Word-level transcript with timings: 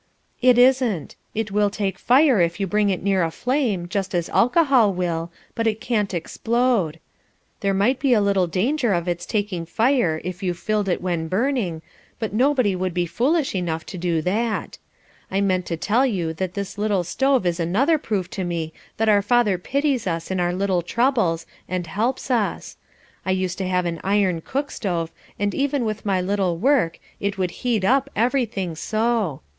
"It 0.41 0.57
isn't. 0.57 1.15
It 1.35 1.51
will 1.51 1.69
take 1.69 1.99
fire 1.99 2.41
if 2.41 2.59
you 2.59 2.65
bring 2.65 2.89
it 2.89 3.03
near 3.03 3.21
a 3.23 3.29
flame, 3.29 3.87
just 3.87 4.15
as 4.15 4.29
alcohol 4.29 4.91
will, 4.93 5.31
but 5.53 5.67
it 5.67 5.79
can't 5.79 6.11
explode. 6.11 6.99
There 7.59 7.71
might 7.75 7.99
be 7.99 8.15
a 8.15 8.19
little 8.19 8.47
danger 8.47 8.93
of 8.93 9.07
its 9.07 9.27
taking 9.27 9.63
fire 9.63 10.19
if 10.23 10.41
you 10.41 10.55
filled 10.55 10.89
it 10.89 11.03
when 11.03 11.27
burning, 11.27 11.83
but 12.17 12.33
nobody 12.33 12.75
would 12.75 12.95
be 12.95 13.05
foolish 13.05 13.53
enough 13.53 13.85
to 13.85 13.97
do 13.99 14.23
that. 14.23 14.79
I 15.29 15.39
meant 15.39 15.67
to 15.67 15.77
tell 15.77 16.03
you 16.07 16.33
that 16.33 16.55
this 16.55 16.79
little 16.79 17.03
stove 17.03 17.45
is 17.45 17.59
another 17.59 17.99
proof 17.99 18.27
to 18.31 18.43
me 18.43 18.73
that 18.97 19.07
our 19.07 19.21
Father 19.21 19.59
pities 19.59 20.07
us 20.07 20.31
in 20.31 20.39
our 20.39 20.51
little 20.51 20.81
troubles, 20.81 21.45
and 21.69 21.85
helps 21.85 22.31
us. 22.31 22.75
I 23.23 23.29
used 23.29 23.59
to 23.59 23.67
have 23.67 23.85
an 23.85 24.01
iron 24.03 24.41
cook 24.41 24.71
stove, 24.71 25.11
and 25.37 25.53
even 25.53 25.85
with 25.85 26.07
my 26.07 26.19
little 26.21 26.57
work 26.57 26.97
it 27.19 27.37
would 27.37 27.51
heat 27.61 27.85
up 27.85 28.09
everything 28.15 28.75
so. 28.75 29.41